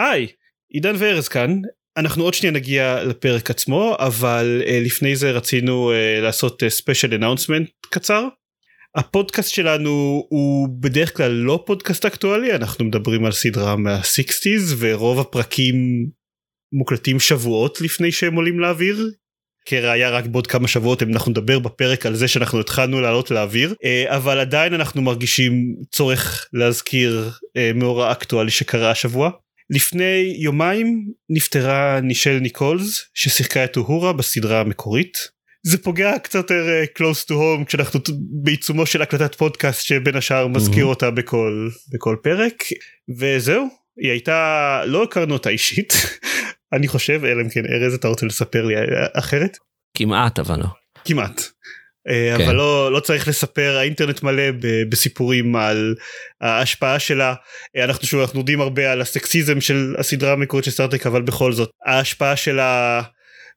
היי, 0.00 0.26
עידן 0.70 0.94
וארז 0.98 1.28
כאן. 1.28 1.60
אנחנו 1.96 2.24
עוד 2.24 2.34
שנייה 2.34 2.52
נגיע 2.52 3.04
לפרק 3.04 3.50
עצמו, 3.50 3.96
אבל 3.98 4.62
אה, 4.64 4.70
לפני 4.70 5.16
זה 5.16 5.30
רצינו 5.30 5.92
uh, 5.92 6.22
לעשות 6.22 6.62
ספיישל 6.68 7.12
uh, 7.12 7.14
אנאונסמנט 7.14 7.70
קצר. 7.90 8.28
הפודקאסט 8.96 9.50
שלנו 9.50 9.90
הוא 10.28 10.68
בדרך 10.80 11.16
כלל 11.16 11.30
לא 11.30 11.62
פודקאסט 11.66 12.04
אקטואלי, 12.04 12.54
אנחנו 12.54 12.84
מדברים 12.84 13.24
על 13.24 13.32
סדרה 13.32 13.76
מה-60's 13.76 14.74
ורוב 14.78 15.20
הפרקים 15.20 15.74
מוקלטים 16.72 17.20
שבועות 17.20 17.80
לפני 17.80 18.12
שהם 18.12 18.34
עולים 18.34 18.60
לאוויר. 18.60 19.10
כראיה 19.66 20.10
רק 20.10 20.26
בעוד 20.26 20.46
כמה 20.46 20.68
שבועות 20.68 21.02
אנחנו 21.02 21.30
נדבר 21.30 21.58
בפרק 21.58 22.06
על 22.06 22.14
זה 22.14 22.28
שאנחנו 22.28 22.60
התחלנו 22.60 23.00
לעלות 23.00 23.30
לאוויר 23.30 23.74
אבל 24.06 24.38
עדיין 24.38 24.74
אנחנו 24.74 25.02
מרגישים 25.02 25.52
צורך 25.92 26.48
להזכיר 26.52 27.30
מאורע 27.74 28.12
אקטואלי 28.12 28.50
שקרה 28.50 28.90
השבוע. 28.90 29.30
לפני 29.70 30.34
יומיים 30.38 31.12
נפטרה 31.30 32.00
נישל 32.00 32.38
ניקולס 32.38 33.04
ששיחקה 33.14 33.64
את 33.64 33.76
אוהורה 33.76 34.12
בסדרה 34.12 34.60
המקורית. 34.60 35.40
זה 35.62 35.78
פוגע 35.78 36.18
קצת 36.18 36.34
יותר 36.34 36.66
uh, 36.82 36.98
close 36.98 37.24
to 37.24 37.30
home 37.30 37.64
כשאנחנו 37.66 38.00
בעיצומו 38.42 38.86
של 38.86 39.02
הקלטת 39.02 39.34
פודקאסט 39.34 39.82
שבין 39.86 40.16
השאר 40.16 40.46
מזכיר 40.46 40.84
אותה 40.84 41.10
בכל 41.10 41.68
בכל 41.92 42.16
פרק. 42.22 42.62
וזהו 43.18 43.68
היא 44.02 44.10
הייתה 44.10 44.82
לא 44.86 45.02
הכרנו 45.02 45.34
אותה 45.34 45.50
אישית 45.50 45.92
אני 46.74 46.88
חושב 46.88 47.24
אלא 47.24 47.42
אם 47.42 47.48
כן 47.48 47.62
ארז 47.66 47.94
אתה 47.94 48.08
רוצה 48.08 48.26
לספר 48.26 48.64
לי 48.64 48.74
אחרת? 49.14 49.56
כמעט 49.96 50.38
אבל 50.38 50.58
לא. 50.58 50.66
כמעט. 51.04 51.40
אה, 51.40 51.44
כן. 52.08 52.44
אבל 52.44 52.54
לא 52.54 52.92
לא 52.92 53.00
צריך 53.00 53.28
לספר 53.28 53.76
האינטרנט 53.76 54.22
מלא 54.22 54.42
בסיפורים 54.88 55.56
על 55.56 55.94
ההשפעה 56.40 56.98
שלה 56.98 57.34
אנחנו 57.76 58.06
שוב 58.06 58.20
אנחנו 58.20 58.38
יודעים 58.38 58.60
הרבה 58.60 58.92
על 58.92 59.00
הסקסיזם 59.00 59.60
של 59.60 59.94
הסדרה 59.98 60.32
המקורית 60.32 60.64
של 60.64 60.70
סטארטק 60.70 61.06
אבל 61.06 61.22
בכל 61.22 61.52
זאת 61.52 61.70
ההשפעה 61.86 62.36
שלה 62.36 63.02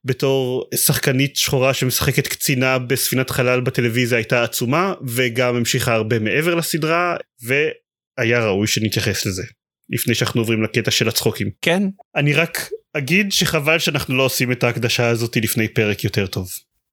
בתור 0.06 0.70
שחקנית 0.76 1.36
שחורה 1.36 1.74
שמשחקת 1.74 2.28
קצינה 2.28 2.80
בספינת 2.80 3.30
חלל 3.30 3.62
בטלוויזיה 3.62 4.18
הייתה 4.18 4.44
עצומה 4.44 4.94
וגם 5.08 5.56
המשיכה 5.56 5.94
הרבה 5.94 6.20
מעבר 6.20 6.56
לסדרה 6.56 7.16
והיה 7.44 8.46
ראוי 8.46 8.68
שנתייחס 8.68 9.26
לזה 9.26 9.44
לפני 9.90 10.16
שאנחנו 10.16 10.42
עוברים 10.42 10.64
לקטע 10.64 10.92
של 10.92 11.08
הצחוקים 11.08 11.50
כן 11.62 11.84
אני 12.16 12.34
רק 12.34 12.70
אגיד 12.98 13.32
שחבל 13.32 13.80
שאנחנו 13.80 14.18
לא 14.18 14.24
עושים 14.24 14.52
את 14.52 14.64
ההקדשה 14.64 15.08
הזאת 15.08 15.38
לפני 15.38 15.68
פרק 15.68 16.04
יותר 16.04 16.28
טוב. 16.28 16.48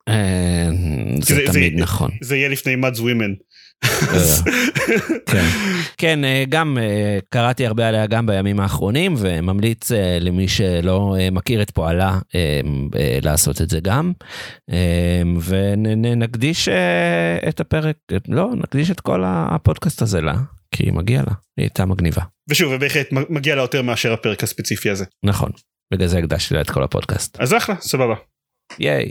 אה, 0.08 0.68
זה 1.22 1.42
תמיד 1.52 1.80
נכון. 1.80 2.10
זה 2.20 2.36
יהיה 2.36 2.48
לפני 2.48 2.76
מדס 2.76 3.00
ווימן. 3.00 3.34
כן. 5.26 5.44
כן 5.98 6.24
אה, 6.24 6.44
גם 6.48 6.78
אה, 6.80 7.18
קראתי 7.28 7.66
הרבה 7.66 7.88
עליה 7.88 8.06
גם 8.06 8.26
בימים 8.26 8.60
האחרונים 8.60 9.14
וממליץ 9.18 9.90
למי 10.20 10.48
שלא 10.48 11.16
מכיר 11.32 11.62
את 11.62 11.70
פועלה 11.70 12.18
לעשות 13.22 13.60
את 13.60 13.70
זה 13.70 13.80
גם 13.80 14.12
ונקדיש 15.44 16.68
את 17.48 17.60
הפרק 17.60 17.96
לא 18.28 18.50
נקדיש 18.56 18.90
את 18.90 19.00
כל 19.00 19.22
הפודקאסט 19.26 20.02
הזה 20.02 20.20
לה 20.20 20.34
כי 20.74 20.90
מגיע 20.90 21.22
לה 21.22 21.32
היא 21.56 21.64
הייתה 21.64 21.86
מגניבה. 21.86 22.22
ושוב 22.48 22.72
ובהחלט 22.72 23.08
מגיע 23.12 23.54
לה 23.54 23.62
יותר 23.62 23.82
מאשר 23.82 24.12
הפרק 24.12 24.42
הספציפי 24.42 24.90
הזה. 24.90 25.04
נכון 25.24 25.50
בגלל 25.92 26.06
זה 26.06 26.18
הקדשתי 26.18 26.54
לה 26.54 26.60
את 26.60 26.70
כל 26.70 26.82
הפודקאסט. 26.82 27.40
אז 27.40 27.54
אחלה 27.54 27.74
סבבה. 27.80 28.14
ייי. 28.78 29.10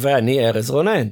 ואני 0.00 0.48
ארז 0.48 0.70
רונן. 0.70 1.08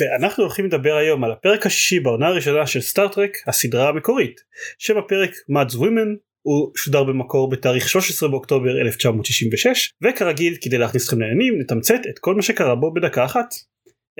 ואנחנו 0.00 0.44
הולכים 0.44 0.64
לדבר 0.64 0.94
היום 0.94 1.24
על 1.24 1.32
הפרק 1.32 1.66
השישי 1.66 2.00
בעונה 2.00 2.26
הראשונה 2.26 2.66
של 2.66 2.80
סטארטרק 2.80 3.36
הסדרה 3.46 3.88
המקורית. 3.88 4.40
שם 4.78 4.98
הפרק 4.98 5.30
Mads 5.30 5.74
Women 5.74 6.16
הוא 6.42 6.72
שודר 6.76 7.04
במקור 7.04 7.50
בתאריך 7.50 7.88
13 7.88 8.28
באוקטובר 8.28 8.80
1966 8.80 9.92
וכרגיל 10.02 10.56
כדי 10.60 10.78
להכניס 10.78 11.04
אתכם 11.04 11.20
לעניינים 11.20 11.60
נתמצת 11.60 12.00
את 12.10 12.18
כל 12.18 12.34
מה 12.34 12.42
שקרה 12.42 12.74
בו 12.74 12.94
בדקה 12.94 13.24
אחת. 13.24 13.54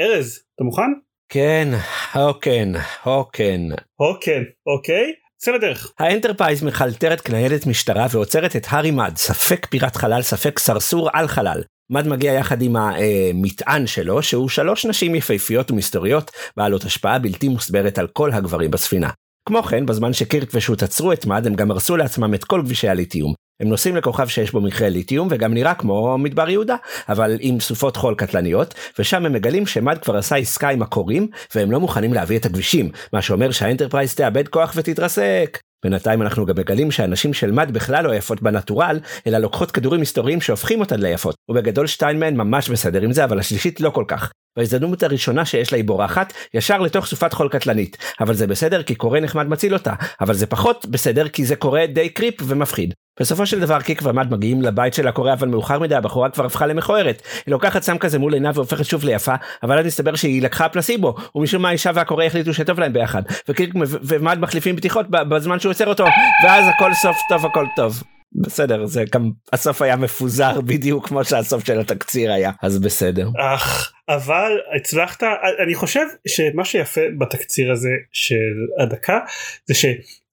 ארז 0.00 0.42
אתה 0.54 0.65
מוכן? 0.65 0.91
כן, 1.32 1.69
אוקיי, 2.15 2.65
אוקיי. 3.06 3.59
אוקיי, 4.00 4.44
אוקיי. 4.66 5.12
צא 5.37 5.50
לדרך. 5.50 5.92
האנטרפרייז 5.98 6.62
מחלטרת 6.62 7.21
כניידת 7.21 7.66
משטרה 7.66 8.06
ועוצרת 8.10 8.56
את 8.56 8.66
הארי 8.69 8.91
מד, 8.91 9.12
ספק 9.16 9.66
פיראט 9.66 9.97
חלל, 9.97 10.22
ספק 10.22 10.59
סרסור 10.59 11.10
על 11.12 11.28
חלל. 11.28 11.62
מד 11.91 12.09
מגיע 12.09 12.33
יחד 12.33 12.62
עם 12.62 12.77
המטען 12.77 13.87
שלו 13.87 14.23
שהוא 14.23 14.49
שלוש 14.49 14.87
נשים 14.87 15.15
יפהפיות 15.15 15.71
ומסתוריות 15.71 16.31
בעלות 16.56 16.84
השפעה 16.84 17.19
בלתי 17.19 17.49
מוסברת 17.49 17.99
על 17.99 18.06
כל 18.06 18.33
הגברים 18.33 18.71
בספינה. 18.71 19.11
כמו 19.49 19.62
כן 19.62 19.87
בזמן 19.87 20.12
שקירק 20.12 20.49
ושות 20.55 20.83
עצרו 20.83 21.12
את 21.12 21.27
מד 21.27 21.47
הם 21.47 21.55
גם 21.55 21.71
הרסו 21.71 21.97
לעצמם 21.97 22.34
את 22.34 22.45
כל 22.45 22.62
גבישי 22.65 22.88
הליתיום. 22.89 23.34
הם 23.61 23.69
נוסעים 23.69 23.97
לכוכב 23.97 24.28
שיש 24.28 24.53
בו 24.53 24.61
מכרה 24.61 24.89
ליתיום 24.89 25.28
וגם 25.31 25.55
נראה 25.55 25.75
כמו 25.75 26.19
מדבר 26.19 26.49
יהודה 26.49 26.77
אבל 27.09 27.37
עם 27.41 27.61
סופות 27.61 27.97
חול 27.97 28.15
קטלניות 28.15 28.75
ושם 28.99 29.27
הם 29.27 29.33
מגלים 29.33 29.67
שמד 29.67 29.99
כבר 29.99 30.17
עשה 30.17 30.37
עסקה 30.37 30.69
עם 30.69 30.83
הכורים 30.82 31.28
והם 31.55 31.71
לא 31.71 31.81
מוכנים 31.81 32.15
להביא 32.15 32.39
את 32.39 32.47
הגבישים 32.47 32.91
מה 33.12 33.22
שאומר 33.22 33.51
שהאנטרפרייז 33.51 34.15
תאבד 34.15 34.49
כוח 34.49 34.72
ותתרסק. 34.77 35.59
בינתיים 35.84 36.22
אנחנו 36.22 36.46
גם 36.46 36.54
מגלים 36.58 36.91
שהנשים 36.91 37.34
של 37.34 37.52
מד 37.52 37.70
בכלל 37.70 38.04
לא 38.04 38.14
יפות 38.14 38.42
ב 38.43 38.49
natural, 38.49 39.00
אלא 39.26 39.38
לוקחות 39.38 39.70
כדורים 39.70 40.00
מסתוריים 40.00 40.41
שהופכים 40.41 40.80
אותן 40.80 41.00
ליפות, 41.00 41.34
ובגדול 41.50 41.86
שתיים 41.86 42.20
מהן 42.20 42.36
ממש 42.36 42.68
בסדר 42.68 43.02
עם 43.02 43.12
זה, 43.12 43.24
אבל 43.24 43.38
השלישית 43.38 43.80
לא 43.80 43.91
כל 43.91 44.04
כך. 44.08 44.32
ובהזדמנות 44.56 45.03
הראשונה 45.02 45.44
שיש 45.44 45.72
לה 45.72 45.76
היא 45.76 45.84
בורחת, 45.84 46.32
ישר 46.54 46.78
לתוך 46.78 47.06
סופת 47.06 47.32
חול 47.32 47.48
קטלנית. 47.48 47.96
אבל 48.20 48.34
זה 48.34 48.46
בסדר 48.46 48.82
כי 48.82 48.94
כורה 48.94 49.21
נחמד 49.20 49.46
מציל 49.46 49.74
אותה, 49.74 49.94
אבל 50.20 50.34
זה 50.34 50.46
פחות 50.46 50.86
בסדר 50.86 51.28
כי 51.28 51.44
זה 51.44 51.56
כורה 51.56 51.87
די 51.86 52.08
creepy 52.09 52.34
ומפחיד. 52.47 52.94
בסופו 53.21 53.47
של 53.47 53.60
דבר 53.60 53.81
קיק 53.81 54.03
ומד 54.03 54.31
מגיעים 54.31 54.62
לבית 54.62 54.94
של 54.94 55.09
הקורא 55.09 55.32
אבל 55.32 55.48
מאוחר 55.48 55.78
מדי 55.78 55.94
הבחורה 55.94 56.31
כבר 56.31 56.44
הפכה 56.44 56.66
למכוערת. 56.66 57.22
היא 57.47 57.53
לוקחת 57.53 57.82
סם 57.82 57.98
כזה 57.98 58.19
מול 58.19 58.34
עיניו 58.34 58.54
והופכת 58.54 58.84
שוב 58.84 59.04
ליפה 59.04 59.34
אבל 59.62 59.78
אז 59.78 59.87
מסתבר 59.87 60.15
שהיא 60.15 60.43
לקחה 60.43 60.69
פלסיבו 60.69 61.15
ומשום 61.34 61.62
מה 61.62 61.69
האישה 61.69 61.91
והקורא 61.94 62.25
החליטו 62.25 62.54
שטוב 62.54 62.81
להם 62.81 62.93
ביחד 62.93 63.22
וקיק 63.48 63.75
ומד 64.03 64.38
מחליפים 64.38 64.76
בדיחות 64.76 65.06
בזמן 65.10 65.60
שהוא 65.60 65.71
עוצר 65.71 65.87
אותו 65.87 66.04
ואז 66.44 66.65
הכל 66.69 66.94
סוף 66.94 67.16
טוב 67.28 67.47
הכל 67.47 67.66
טוב. 67.76 68.03
בסדר 68.34 68.87
זה 68.87 69.04
גם 69.15 69.31
הסוף 69.53 69.82
היה 69.82 69.97
מפוזר 69.97 70.60
בדיוק 70.71 71.09
כמו 71.09 71.25
שהסוף 71.25 71.65
של 71.65 71.81
התקציר 71.81 72.32
היה 72.32 72.50
אז 72.62 72.78
בסדר. 72.78 73.28
אך 73.38 73.92
אבל 74.09 74.53
הצלחת 74.77 75.22
אני 75.65 75.75
חושב 75.75 76.06
שמה 76.28 76.65
שיפה 76.65 77.00
בתקציר 77.19 77.72
הזה 77.72 77.91
של 78.12 78.82
הדקה 78.82 79.19
זה 79.66 79.75
ש... 79.75 79.84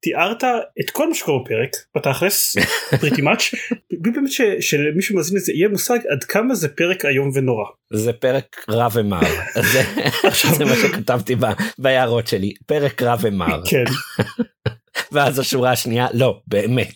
תיארת 0.02 0.44
את 0.80 0.90
כל 0.90 1.10
מה 1.10 1.16
שקורה 1.16 1.44
בפרק 1.44 1.70
בתכלס 1.96 2.56
פריטי 3.00 3.22
מאץ' 3.22 3.42
באמת 3.92 4.32
שלמי 4.60 5.02
שמאזין 5.02 5.38
לזה 5.38 5.52
יהיה 5.54 5.70
מושג 5.70 6.00
עד 6.10 6.24
כמה 6.24 6.56
זה 6.56 6.68
פרק 6.68 7.06
איום 7.06 7.32
ונורא. 7.34 7.66
זה 7.94 8.14
פרק 8.14 8.66
רע 8.70 8.88
ומר 8.94 9.20
זה, 9.72 9.82
זה 10.58 10.66
מה 10.66 10.76
שכתבתי 10.76 11.36
בהערות 11.78 12.28
שלי 12.28 12.54
פרק 12.66 13.02
רע 13.02 13.16
ומר. 13.22 13.62
כן. 13.66 13.84
ואז 15.12 15.40
השורה 15.40 15.72
השנייה 15.72 16.08
לא 16.14 16.40
באמת. 16.48 16.94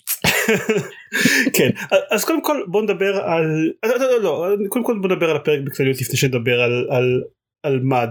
כן 1.54 1.70
אז 2.12 2.26
קודם 2.26 2.44
כל 2.44 2.64
בוא 2.68 2.82
נדבר 2.82 3.16
על 3.16 3.72
לא, 3.84 3.98
לא, 3.98 4.22
לא, 4.22 4.56
קודם 4.70 4.86
כל 4.86 5.00
בוא 5.02 5.10
נדבר 5.10 5.30
על 5.30 5.36
הפרק 5.36 5.60
בכלליות 5.66 6.02
לפני 6.02 6.18
שנדבר 6.18 6.62
על 6.62 6.88
על 6.90 7.22
על 7.64 7.80
מד 7.84 8.10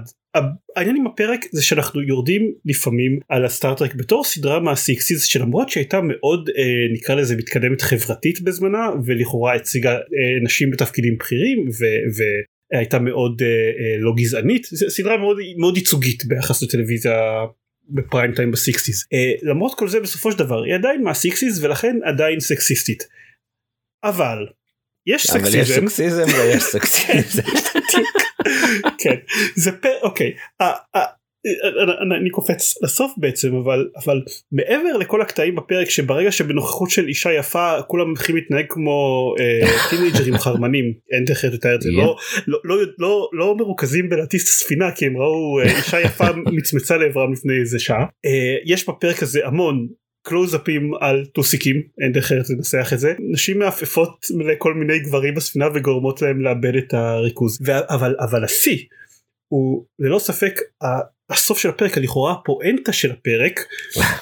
העניין 0.77 0.97
עם 0.97 1.07
הפרק 1.07 1.41
זה 1.53 1.63
שאנחנו 1.63 2.03
יורדים 2.03 2.53
לפעמים 2.65 3.19
על 3.29 3.45
הסטארטרק 3.45 3.95
בתור 3.95 4.25
סדרה 4.25 4.61
מהסיקסיס 4.61 5.25
שלמרות 5.25 5.69
שהייתה 5.69 6.01
מאוד 6.01 6.49
אה, 6.49 6.65
נקרא 6.93 7.15
לזה 7.15 7.37
מתקדמת 7.37 7.83
חברתית 7.83 8.41
בזמנה 8.41 8.91
ולכאורה 9.07 9.55
הציגה 9.55 9.93
אה, 9.93 9.99
נשים 10.45 10.71
בתפקידים 10.71 11.17
בכירים 11.19 11.69
והייתה 12.73 12.99
מאוד 12.99 13.43
אה, 13.43 13.47
אה, 13.47 13.99
לא 13.99 14.13
גזענית 14.17 14.67
סדרה 14.89 15.17
מאוד 15.17 15.37
מאוד 15.59 15.77
ייצוגית 15.77 16.25
ביחס 16.25 16.63
לטלוויזיה 16.63 17.21
בפריים 17.89 18.35
טיים 18.35 18.51
בסיקסיס 18.51 19.07
אה, 19.13 19.33
למרות 19.43 19.79
כל 19.79 19.89
זה 19.89 20.01
בסופו 20.01 20.33
של 20.33 20.39
דבר 20.39 20.63
היא 20.63 20.75
עדיין 20.75 21.03
מהסיקסיס 21.03 21.59
ולכן 21.63 21.97
עדיין 22.05 22.41
סקסיסטית 22.41 23.03
אבל 24.05 24.47
יש 25.07 25.27
סקסיזם. 25.27 25.49
אבל 25.49 25.57
יש 25.57 25.71
סקסיזם 25.71 26.25
ויש 26.39 26.63
סקסיזם. 26.63 27.43
כן. 28.99 29.15
זה 29.57 29.73
פר 29.73 29.99
אוקיי. 30.03 30.33
אני, 32.21 32.31
קופץ 32.31 32.83
לסוף 32.83 33.13
בעצם 33.17 33.55
אבל 33.55 33.89
אבל 34.05 34.23
מעבר 34.53 34.97
לכל 34.97 35.23
הקטעים 35.23 35.57
בפרק 35.57 35.91
שברגע 35.91 36.33
שבנוכחות 36.33 36.91
של 36.91 37.09
אישה 37.09 37.33
יפה 37.33 37.83
כולם 37.87 38.13
מתחילים 38.13 38.43
להתנהג 38.43 38.65
כמו 38.69 39.35
אה, 39.41 39.61
טינג'רים 39.91 40.39
חרמנים. 40.39 40.93
אין 41.13 41.25
דרך 41.25 41.45
לתאר 41.45 41.75
את 41.75 41.83
זה 41.83 41.91
לא, 41.93 42.17
לא, 42.47 42.77
לא, 42.99 43.29
לא, 43.33 43.57
מרוכזים 43.59 44.09
בלהטיס 44.09 44.45
את 44.45 44.49
הספינה 44.49 44.91
כי 44.93 45.07
הם 45.07 45.17
ראו 45.17 45.61
אה, 45.61 45.79
אישה 45.79 46.01
יפה 46.01 46.25
מצמצה 46.57 46.97
לעברם 46.97 47.33
לפני 47.33 47.59
איזה 47.61 47.79
שעה. 47.79 48.07
אה, 48.27 48.57
יש 48.65 48.89
בפרק 48.89 49.23
הזה 49.23 49.47
המון 49.47 49.87
קלוזאפים 50.23 50.95
על 51.01 51.27
טוסיקים 51.27 51.83
אין 52.01 52.13
דרך 52.13 52.25
אחרת 52.25 52.51
לנסח 52.51 52.91
את 52.93 52.99
זה. 52.99 53.15
נשים 53.19 53.59
מעפפות 53.59 54.27
לכל 54.53 54.75
מיני 54.75 54.99
גברים 54.99 55.35
בספינה 55.35 55.69
וגורמות 55.75 56.23
להם 56.23 56.41
לאבד 56.41 56.77
את 56.77 56.95
הריכוז. 56.95 57.59
אבל 57.89 58.17
אבל 58.21 58.45
השיא 58.45 58.79
הוא 59.49 59.85
ללא 59.99 60.19
ספק 60.19 60.61
הסוף 61.31 61.59
של 61.59 61.69
הפרק 61.69 61.97
לכאורה 61.97 62.33
הפואנטה 62.33 62.93
של 62.93 63.11
הפרק. 63.11 63.65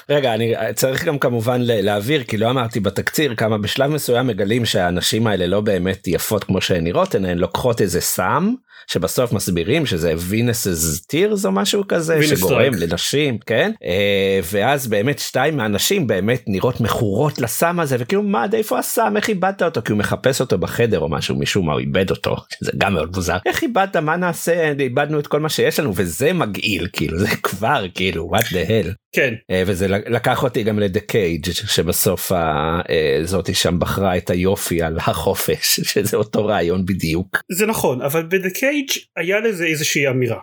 רגע 0.09 0.33
אני 0.33 0.53
צריך 0.75 1.05
גם 1.05 1.19
כמובן 1.19 1.61
להעביר 1.61 2.23
כי 2.23 2.37
לא 2.37 2.49
אמרתי 2.49 2.79
בתקציר 2.79 3.35
כמה 3.35 3.57
בשלב 3.57 3.91
מסוים 3.91 4.27
מגלים 4.27 4.65
שהנשים 4.65 5.27
האלה 5.27 5.47
לא 5.47 5.61
באמת 5.61 6.07
יפות 6.07 6.43
כמו 6.43 6.61
שהן 6.61 6.83
נראות 6.83 7.15
הן 7.15 7.37
לוקחות 7.37 7.81
איזה 7.81 8.01
סם 8.01 8.53
שבסוף 8.91 9.33
מסבירים 9.33 9.85
שזה 9.85 10.13
וינס 10.17 10.67
טירס 11.07 11.45
או 11.45 11.51
משהו 11.51 11.83
כזה 11.87 12.27
שגורם 12.27 12.73
לנשים 12.73 13.37
כן? 13.37 13.71
אה, 13.83 14.39
ואז 14.51 14.87
באמת 14.87 15.19
שתיים 15.19 15.57
מהנשים 15.57 16.07
באמת 16.07 16.43
נראות 16.47 16.81
מכורות 16.81 17.39
לסם 17.39 17.79
הזה 17.79 17.95
וכאילו 17.99 18.23
מה 18.23 18.43
עד 18.43 18.55
איפה 18.55 18.79
הסם? 18.79 19.13
איך 19.17 19.29
איבדת 19.29 19.63
אותו? 19.63 19.81
כי 19.85 19.91
הוא 19.91 19.99
מחפש 19.99 20.41
אותו 20.41 20.57
בחדר 20.57 20.99
או 20.99 21.09
משהו 21.09 21.35
משום 21.35 21.65
מה 21.65 21.73
הוא 21.73 21.79
איבד 21.79 22.09
אותו. 22.09 22.35
זה 22.65 22.71
גם 22.77 22.93
מאוד 22.93 23.15
מוזר. 23.15 23.37
איך 23.45 23.63
איבדת? 23.63 23.95
מה 23.95 24.15
נעשה? 24.15 24.71
איבדנו 24.79 25.19
את 25.19 25.27
כל 25.27 25.39
מה 25.39 25.49
שיש 25.49 25.79
לנו 25.79 25.93
וזה 25.95 26.33
מגעיל 26.33 26.87
כאילו 26.99 27.17
זה 27.19 27.27
כבר 27.43 27.85
כאילו 27.95 28.31
what 28.35 28.45
the 28.45 28.69
hell. 28.69 28.93
כן. 29.15 29.33
אה, 29.51 29.63
וזה 29.67 29.87
לקח 29.87 30.43
אותי 30.43 30.63
גם 30.63 30.79
לדה 30.79 30.99
קייג' 30.99 31.45
שבסוף 31.51 32.31
אה, 32.31 33.19
זאתי 33.23 33.53
שם 33.53 33.79
בחרה 33.79 34.17
את 34.17 34.29
היופי 34.29 34.81
על 34.81 34.97
החופש 34.97 35.79
שזה 35.89 36.17
אותו 36.17 36.45
רעיון 36.45 36.85
בדיוק. 36.85 37.37
זה 37.51 37.65
נכון 37.65 38.01
אבל 38.01 38.23
בדה 38.23 38.49
קייג' 38.49 38.89
היה 39.17 39.39
לזה 39.39 39.65
איזושהי 39.65 40.07
אמירה. 40.07 40.39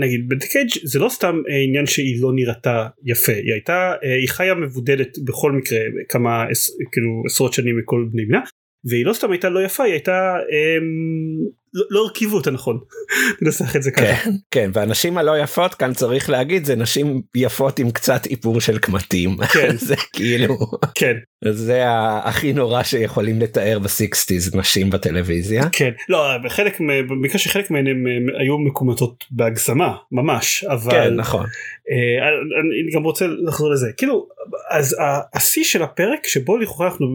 נגיד 0.00 0.28
בדה 0.28 0.46
קייג' 0.46 0.68
זה 0.82 0.98
לא 0.98 1.08
סתם 1.08 1.40
אה, 1.50 1.62
עניין 1.64 1.86
שהיא 1.86 2.22
לא 2.22 2.32
נראתה 2.34 2.86
יפה. 3.04 3.32
היא 3.32 3.52
הייתה 3.52 3.92
היא 4.20 4.28
חיה 4.28 4.54
מבודדת 4.54 5.18
בכל 5.24 5.52
מקרה 5.52 5.78
כמה 6.08 6.44
כאילו 6.92 7.22
עשרות 7.26 7.52
שנים 7.52 7.78
מכל 7.78 8.06
בני 8.12 8.24
בנה 8.24 8.40
והיא 8.84 9.04
לא 9.04 9.12
סתם 9.12 9.30
הייתה 9.30 9.48
לא 9.48 9.64
יפה 9.64 9.84
היא 9.84 9.92
הייתה 9.92 10.36
אמ, 10.50 11.60
לא, 11.74 11.84
לא 11.90 12.00
הרכיבו 12.00 12.36
אותה 12.36 12.50
נכון. 12.50 12.78
ננסח 13.42 13.76
את 13.76 13.82
זה 13.82 13.90
ככה. 13.90 14.04
כן, 14.04 14.30
כן 14.50 14.70
והנשים 14.74 15.18
הלא 15.18 15.38
יפות 15.38 15.74
כאן 15.74 15.92
צריך 15.92 16.30
להגיד 16.30 16.64
זה 16.64 16.76
נשים 16.76 17.22
יפות 17.34 17.78
עם 17.78 17.90
קצת 17.90 18.26
איפור 18.26 18.60
של 18.60 18.78
קמטים. 18.78 19.36
כן. 19.54 19.76
זה 19.76 19.94
כאילו 20.12 20.58
כן. 20.94 21.14
זה 21.44 21.82
הכי 22.24 22.52
נורא 22.52 22.82
שיכולים 22.82 23.40
לתאר 23.40 23.78
ב 23.78 23.88
sixties 23.88 24.54
נשים 24.54 24.90
בטלוויזיה. 24.90 25.62
כן. 25.72 25.90
לא 26.08 26.38
בחלק 26.44 26.80
במקרה 26.80 27.38
שחלק 27.38 27.70
מהן 27.70 27.86
הם 27.86 28.04
היו 28.40 28.58
מקומטות 28.58 29.24
בהגזמה 29.30 29.96
ממש 30.12 30.64
אבל 30.64 30.90
כן 30.90 31.14
נכון. 31.14 31.46
אה, 31.90 32.28
אני 32.28 32.92
גם 32.94 33.02
רוצה 33.02 33.26
לחזור 33.26 33.70
לזה. 33.70 33.86
כאילו 33.96 34.28
אז 34.70 34.96
השיא 35.34 35.64
של 35.64 35.82
הפרק 35.82 36.26
שבו 36.26 36.58
לכאורה 36.58 36.88
אנחנו 36.88 37.06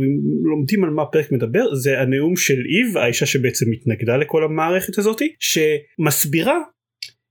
לומדים 0.44 0.84
על 0.84 0.90
מה 0.90 1.02
הפרק 1.02 1.32
מדבר 1.32 1.76
זה 1.76 2.00
הנאום 2.00 2.36
של 2.36 2.54
איב 2.54 2.98
האישה 2.98 3.26
שבעצם 3.26 3.66
התנגדה 3.72 4.18
לכל 4.18 4.44
המערכת 4.46 4.98
הזאתי 4.98 5.36
שמסבירה 5.40 6.58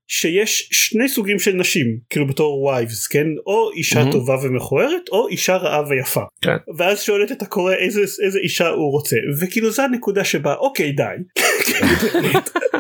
שיש 0.09 0.69
שני 0.73 1.09
סוגים 1.09 1.39
של 1.39 1.53
נשים 1.53 1.99
כאילו 2.11 2.27
בתור 2.27 2.63
wives 2.63 3.07
כן 3.07 3.27
או 3.47 3.71
אישה 3.73 4.03
mm-hmm. 4.03 4.13
טובה 4.13 4.35
ומכוערת 4.43 5.09
או 5.13 5.29
אישה 5.29 5.57
רעה 5.57 5.89
ויפה 5.89 6.23
כן. 6.43 6.57
ואז 6.77 7.03
שואלת 7.03 7.33
את 7.33 7.43
הכורה 7.43 7.75
איזה 7.75 8.01
איזה 8.01 8.39
אישה 8.39 8.69
הוא 8.69 8.93
רוצה 8.93 9.17
וכאילו 9.41 9.71
זה 9.71 9.85
הנקודה 9.85 10.25
שבה 10.25 10.55
אוקיי 10.55 10.93
די 10.93 11.03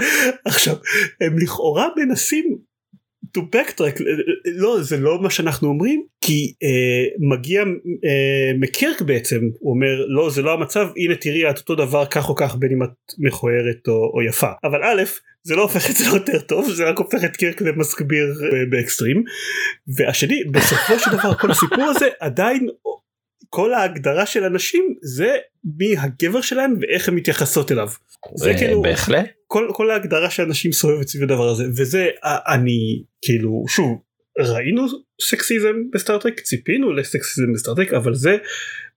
עכשיו 0.44 0.76
הם 1.20 1.38
לכאורה 1.38 1.88
מנסים 1.96 2.58
to 3.36 3.40
backtrack 3.40 4.02
לא 4.44 4.82
זה 4.82 4.96
לא 4.96 5.22
מה 5.22 5.30
שאנחנו 5.30 5.68
אומרים 5.68 6.04
כי 6.20 6.54
אה, 6.62 7.04
מגיע 7.18 7.62
אה, 8.04 8.52
מקירק 8.60 9.02
בעצם 9.02 9.40
הוא 9.58 9.74
אומר 9.74 10.06
לא 10.06 10.30
זה 10.30 10.42
לא 10.42 10.52
המצב 10.52 10.88
הנה 10.96 11.14
תראי 11.14 11.50
את 11.50 11.58
אותו 11.58 11.74
דבר 11.74 12.06
כך 12.06 12.28
או 12.28 12.34
כך 12.34 12.56
בין 12.56 12.72
אם 12.72 12.82
את 12.82 12.90
מכוערת 13.18 13.88
או, 13.88 14.10
או 14.14 14.22
יפה. 14.22 14.50
אבל 14.64 14.84
א' 14.84 15.02
זה 15.42 15.56
לא 15.56 15.62
הופך 15.62 15.90
את 15.90 15.96
זה 15.96 16.04
ליותר 16.10 16.38
טוב 16.38 16.70
זה 16.70 16.84
רק 16.84 16.98
הופך 16.98 17.24
את 17.24 17.36
קירק 17.36 17.60
למסביר 17.60 18.24
אה, 18.24 18.66
באקסטרים. 18.70 19.24
והשני 19.96 20.44
בסופו 20.44 20.98
של 20.98 21.10
דבר 21.10 21.34
כל 21.34 21.50
הסיפור 21.50 21.84
הזה 21.84 22.08
עדיין 22.20 22.68
כל 23.48 23.74
ההגדרה 23.74 24.26
של 24.26 24.44
אנשים 24.44 24.94
זה 25.02 25.36
מי 25.78 25.96
הגבר 25.98 26.40
שלהם 26.40 26.74
ואיך 26.80 27.08
הם 27.08 27.14
מתייחסות 27.14 27.72
אליו. 27.72 27.88
זה 28.34 28.54
כאילו 28.58 28.82
בהחלט 28.82 29.26
כל, 29.54 29.68
כל 29.72 29.90
ההגדרה 29.90 30.30
של 30.30 30.44
הנשים 30.44 30.72
סובבת 30.72 31.08
סביב 31.08 31.22
הדבר 31.22 31.48
הזה 31.48 31.64
וזה 31.76 32.08
אני 32.24 33.02
כאילו 33.24 33.64
שוב 33.68 33.98
ראינו 34.38 34.86
סקסיזם 35.22 35.74
בסטארטרק 35.92 36.40
ציפינו 36.40 36.92
לסקסיזם 36.92 37.52
בסטארטרק 37.52 37.92
אבל 37.92 38.14
זה 38.14 38.36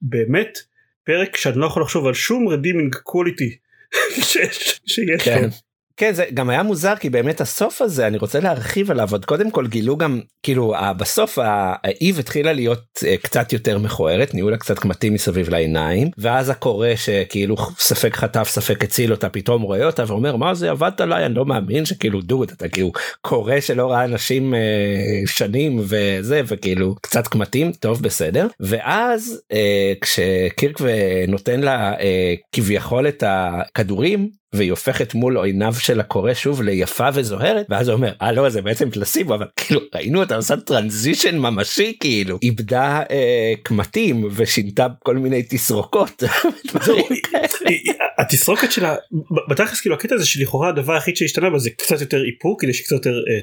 באמת 0.01 0.57
פרק 1.05 1.37
שאני 1.37 1.59
לא 1.59 1.65
יכול 1.65 1.81
לחשוב 1.81 2.07
על 2.07 2.13
שום 2.13 2.47
redeeming 2.47 2.95
quality 2.95 3.57
שיש, 4.29 4.81
שיש 4.85 5.23
כן. 5.23 5.47
כן 5.97 6.13
זה 6.13 6.25
גם 6.33 6.49
היה 6.49 6.63
מוזר 6.63 6.95
כי 6.95 7.09
באמת 7.09 7.41
הסוף 7.41 7.81
הזה 7.81 8.07
אני 8.07 8.17
רוצה 8.17 8.39
להרחיב 8.39 8.91
עליו 8.91 9.07
עוד 9.11 9.25
קודם 9.25 9.51
כל 9.51 9.67
גילו 9.67 9.97
גם 9.97 10.21
כאילו 10.43 10.73
בסוף 10.97 11.39
האיב 11.41 12.19
התחילה 12.19 12.53
להיות 12.53 12.83
אה, 13.05 13.15
קצת 13.21 13.53
יותר 13.53 13.77
מכוערת 13.77 14.33
נהיו 14.33 14.49
לה 14.49 14.57
קצת 14.57 14.79
קמטים 14.79 15.13
מסביב 15.13 15.49
לעיניים 15.49 16.09
ואז 16.17 16.49
הכורה 16.49 16.95
שכאילו 16.95 17.55
ספק 17.77 18.15
חטף 18.15 18.47
ספק 18.49 18.83
הציל 18.83 19.11
אותה 19.11 19.29
פתאום 19.29 19.61
רואה 19.61 19.85
אותה 19.85 20.03
ואומר 20.07 20.35
מה 20.35 20.53
זה 20.53 20.71
עבדת 20.71 21.01
עליי? 21.01 21.25
אני 21.25 21.33
לא 21.33 21.45
מאמין 21.45 21.85
שכאילו 21.85 22.21
דוד 22.21 22.51
אתה 22.51 22.69
כאילו 22.69 22.91
קורא 23.21 23.59
שלא 23.59 23.91
ראה 23.91 24.03
אנשים 24.03 24.53
אה, 24.53 24.59
שנים 25.25 25.79
וזה 25.83 26.41
וכאילו 26.47 26.95
קצת 27.01 27.27
קמטים 27.27 27.71
טוב 27.71 28.03
בסדר. 28.03 28.47
ואז 28.59 29.41
אה, 29.51 29.93
כשקירק 30.01 30.81
נותן 31.27 31.61
לה 31.61 31.93
אה, 31.99 32.33
כביכול 32.51 33.07
את 33.07 33.23
הכדורים 33.27 34.29
והיא 34.57 34.71
הופכת 34.71 35.13
מול 35.13 35.37
עיניו 35.37 35.73
של 35.79 35.99
הקורא 35.99 36.33
שוב 36.33 36.61
ליפה 36.61 37.09
וזוהרת 37.13 37.65
ואז 37.69 37.87
הוא 37.87 37.95
אומר 37.95 38.13
אה 38.21 38.31
לא 38.31 38.49
זה 38.49 38.61
בעצם 38.61 38.89
פלסיבו 38.89 39.35
אבל 39.35 39.45
כאילו 39.55 39.81
ראינו 39.95 40.19
אותה 40.19 40.35
עושה 40.35 40.57
טרנזישן 40.57 41.37
ממשי 41.37 41.97
כאילו. 41.99 42.39
איבדה 42.43 43.03
אה, 43.11 43.53
קמטים 43.63 44.29
ושינתה 44.35 44.87
כל 45.03 45.17
מיני 45.17 45.43
תסרוקות. 45.49 46.23
התסרוקת 48.19 48.71
שלה 48.71 48.95
בתכלס 49.49 49.81
כאילו 49.81 49.95
הקטע 49.95 50.15
הזה 50.15 50.25
שלכאורה 50.25 50.69
הדבר 50.69 50.93
היחיד 50.93 51.17
שהשתנה 51.17 51.49
בה 51.49 51.59
זה 51.59 51.69
קצת 51.69 52.01
יותר 52.01 52.25
איפור 52.25 52.57
כדי 52.59 52.73
שקצת 52.73 52.91
יותר 52.91 53.13
אה, 53.29 53.39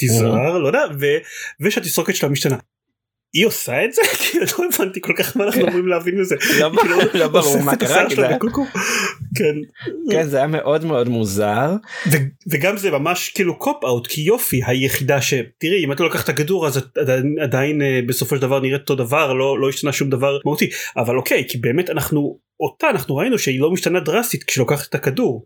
תזרר 0.00 0.58
לא 0.58 0.66
יודע 0.66 0.82
ושהתסרוקת 1.60 2.14
שלה 2.14 2.28
משתנה 2.28 2.56
היא 3.32 3.46
עושה 3.46 3.84
את 3.84 3.92
זה? 3.92 4.02
כאילו 4.30 4.44
לא 4.58 4.64
הבנתי 4.74 5.00
כל 5.00 5.12
כך 5.16 5.36
מה 5.36 5.44
אנחנו. 5.44 5.62
אמורים 5.62 5.86
להבין 5.86 6.20
מזה. 6.20 6.34
לא, 6.60 6.70
כאילו, 6.80 6.96
לא 7.14 7.28
ברור 7.28 7.58
מה 7.58 7.76
קרה. 7.76 8.08
כן. 9.34 9.54
כן 10.10 10.26
זה 10.26 10.36
היה 10.36 10.46
מאוד 10.46 10.84
מאוד 10.84 11.08
מוזר. 11.08 11.76
וגם 12.50 12.76
זה 12.76 12.90
ממש 12.90 13.28
כאילו 13.28 13.58
קופ 13.58 13.84
אאוט 13.84 14.06
כי 14.06 14.20
יופי 14.20 14.60
היחידה 14.66 15.22
שתראי 15.22 15.84
אם 15.84 15.92
אתה 15.92 16.02
לוקח 16.02 16.24
את 16.24 16.28
הכדור 16.28 16.66
אז 16.66 16.80
עדיין 17.42 17.82
אה, 17.82 18.00
בסופו 18.06 18.36
של 18.36 18.42
דבר 18.42 18.60
נראית 18.60 18.80
אותו 18.80 18.94
דבר 18.94 19.32
לא 19.32 19.60
לא 19.60 19.68
השתנה 19.68 19.92
שום 19.92 20.10
דבר 20.10 20.38
מהותי 20.44 20.70
אבל 20.96 21.16
אוקיי 21.16 21.44
כי 21.48 21.58
באמת 21.58 21.90
אנחנו 21.90 22.38
אותה 22.60 22.90
אנחנו 22.90 23.16
ראינו 23.16 23.38
שהיא 23.38 23.60
לא 23.60 23.70
משתנה 23.70 24.00
דרסטית 24.00 24.44
כשלוקחת 24.44 24.88
את 24.88 24.94
הכדור. 24.94 25.44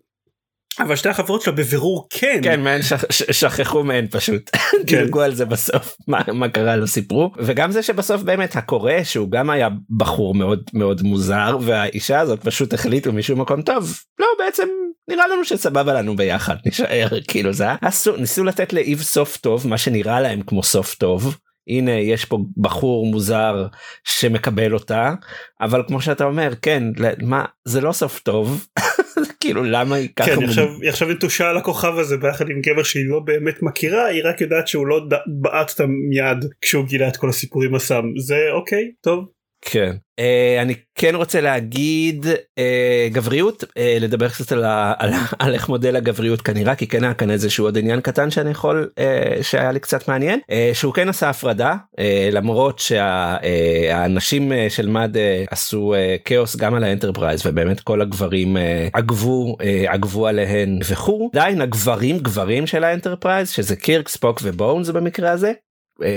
אבל 0.81 0.97
שתי 0.97 1.09
החברות 1.09 1.43
שלה 1.43 1.53
בבירור 1.53 2.07
כן. 2.11 2.41
כן 2.43 2.61
מהן 2.61 2.83
שכ, 2.83 3.05
שכחו 3.11 3.85
מהן 3.85 4.07
פשוט. 4.11 4.51
כן. 4.53 4.59
דילגו 4.87 5.21
על 5.21 5.35
זה 5.35 5.45
בסוף 5.45 5.97
מה, 6.09 6.21
מה 6.33 6.49
קרה 6.49 6.77
לא 6.77 6.87
סיפרו. 6.87 7.33
וגם 7.39 7.73
זה 7.73 7.83
שבסוף 7.83 8.23
באמת 8.23 8.57
הקורא 8.57 9.03
שהוא 9.05 9.31
גם 9.31 9.51
היה 9.51 9.69
בחור 9.97 10.35
מאוד 10.35 10.63
מאוד 10.75 11.03
מוזר 11.03 11.59
והאישה 11.61 12.21
הזאת 12.21 12.45
פשוט 12.45 12.75
החליטו 12.75 13.13
משום 13.13 13.41
מקום 13.41 13.63
טוב 13.63 14.01
לא 14.19 14.27
בעצם 14.39 14.69
נראה 15.09 15.29
לנו 15.29 15.45
שסבבה 15.45 15.93
לנו 15.95 16.17
ביחד 16.17 16.57
נשאר. 16.67 17.09
כאילו 17.29 17.53
זה 17.53 17.65
היה 17.65 17.77
ניסו 18.19 18.45
לתת 18.45 18.73
לאיב 18.73 19.03
סוף 19.03 19.37
טוב 19.37 19.69
מה 19.69 19.79
שנראה 19.79 20.21
להם 20.21 20.43
כמו 20.43 20.63
סוף 20.63 20.95
טוב. 20.95 21.37
הנה 21.69 21.91
יש 21.91 22.25
פה 22.25 22.39
בחור 22.57 23.07
מוזר 23.07 23.67
שמקבל 24.05 24.75
אותה 24.75 25.15
אבל 25.61 25.83
כמו 25.87 26.01
שאתה 26.01 26.25
אומר 26.25 26.53
כן 26.63 26.83
מה 27.23 27.45
זה 27.65 27.81
לא 27.81 27.93
סוף 27.93 28.19
טוב 28.19 28.67
כאילו 29.47 29.65
למה 29.65 29.97
היא 29.97 30.09
ככה 30.17 30.31
כן, 30.31 30.37
היא 30.83 30.91
עכשיו 30.91 31.09
נטושה 31.09 31.51
על 31.51 31.57
הכוכב 31.57 31.99
הזה 31.99 32.17
ביחד 32.17 32.51
עם 32.51 32.61
גבר 32.61 32.83
שהיא 32.83 33.05
לא 33.09 33.21
באמת 33.21 33.63
מכירה 33.63 34.07
היא 34.07 34.23
רק 34.25 34.41
יודעת 34.41 34.69
שהוא 34.69 34.87
לא 34.87 35.01
בעט 35.27 35.71
אותה 35.71 35.87
מיד 35.87 36.45
כשהוא 36.61 36.85
גילה 36.87 37.09
את 37.09 37.17
כל 37.17 37.29
הסיפורים 37.29 37.75
הסם. 37.75 38.03
זה 38.17 38.47
אוקיי 38.53 38.91
טוב 39.01 39.36
כן. 39.61 39.97
Uh, 40.21 40.63
אני 40.63 40.75
כן 40.95 41.15
רוצה 41.15 41.41
להגיד 41.41 42.27
uh, 42.27 43.13
גבריות 43.13 43.65
uh, 43.65 43.67
לדבר 44.01 44.29
קצת 44.29 44.53
על, 44.53 44.65
על, 44.99 45.13
על 45.39 45.55
איך 45.55 45.69
מודל 45.69 45.97
הגבריות 45.97 46.43
כנראה 46.43 46.75
כי 46.75 46.87
כן 46.87 47.05
היה 47.05 47.15
כאן 47.15 47.31
איזשהו 47.31 47.65
עוד 47.65 47.79
עניין 47.79 48.01
קטן 48.01 48.31
שאני 48.31 48.51
יכול 48.51 48.91
uh, 49.01 49.43
שהיה 49.43 49.73
לי 49.73 49.81
קצת 49.81 50.09
מעניין 50.09 50.41
uh, 50.41 50.55
שהוא 50.75 50.95
כן 50.95 51.09
עשה 51.09 51.31
הפרדה 51.31 51.75
uh, 51.75 52.01
למרות 52.33 52.79
שהנשים 52.79 54.53
uh, 54.53 54.55
של 54.69 54.89
מד 54.89 55.17
uh, 55.17 55.19
עשו 55.51 55.95
uh, 55.95 56.23
כאוס 56.25 56.57
גם 56.57 56.75
על 56.75 56.85
האנטרפרייז 56.85 57.47
ובאמת 57.47 57.81
כל 57.81 58.01
הגברים 58.01 58.57
uh, 58.57 58.61
עגבו 58.93 59.57
uh, 59.61 59.65
עגבו 59.93 60.27
עליהן 60.27 60.79
וכו' 60.89 61.31
עדיין 61.33 61.61
הגברים 61.61 62.19
גברים 62.19 62.67
של 62.67 62.85
האנטרפרייז 62.85 63.51
שזה 63.51 63.77
קירק 63.77 64.09
ספוק 64.09 64.41
ובונס 64.43 64.89
במקרה 64.89 65.31
הזה 65.31 65.53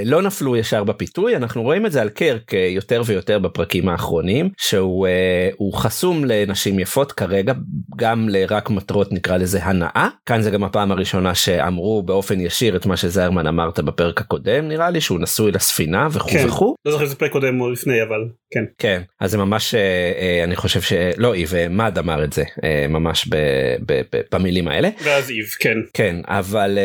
לא 0.06 0.22
נפלו 0.22 0.58
ישר 0.58 0.84
בפיתוי 0.84 1.36
אנחנו 1.36 1.62
רואים 1.62 1.86
את 1.86 1.92
זה 1.92 2.02
על 2.02 2.10
קירק 2.10 2.54
אה, 2.54 2.60
יותר 2.60 3.02
ויותר 3.06 3.40
בפרקים 3.40 3.90
האחרונים 3.90 4.50
שהוא 4.58 5.08
אה, 5.08 5.50
חסום 5.74 6.26
לנשים 6.26 6.80
יפות 6.80 7.12
כרגע 7.12 7.54
גם 7.96 8.30
לרק 8.30 8.70
מטרות 8.70 9.12
נקרא 9.12 9.38
לזה 9.38 9.64
הנאה 9.64 10.08
כאן 10.26 10.42
זה 10.42 10.52
גם 10.52 10.64
הפעם 10.64 10.92
הראשונה 10.92 11.36
שאמרו 11.36 12.04
באופן 12.04 12.40
ישיר 12.40 12.76
את 12.76 12.86
מה 12.86 12.98
שזיירמן 12.98 13.48
אמרת 13.48 13.80
בפרק 13.80 14.22
הקודם 14.22 14.68
נראה 14.68 14.90
לי 14.90 15.02
שהוא 15.02 15.20
נשוי 15.20 15.52
לספינה 15.52 16.08
וכו' 16.12 16.30
כן. 16.30 16.46
וכו'. 16.48 16.76
לא 16.86 16.92
זוכר 16.92 17.04
איזה 17.04 17.16
פרק 17.16 17.32
קודם 17.32 17.62
או 17.62 17.70
לפני 17.72 18.04
אבל 18.04 18.28
כן. 18.52 18.64
כן 18.78 19.02
אז 19.20 19.32
זה 19.32 19.38
ממש 19.38 19.76
אני 20.44 20.56
חושב 20.56 20.82
שלא 20.82 21.34
איב 21.34 21.54
מד 21.70 21.98
אמר 21.98 22.24
את 22.24 22.34
זה 22.34 22.44
ממש 22.90 23.28
ב, 23.28 23.36
ב, 23.86 24.02
ב, 24.14 24.22
במילים 24.32 24.68
האלה. 24.68 24.90
ואז 25.04 25.30
איב 25.30 25.46
כן. 25.60 25.78
כן 25.94 26.16
אבל 26.26 26.78